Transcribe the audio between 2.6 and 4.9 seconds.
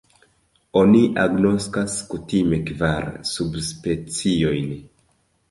kvar subspeciojn.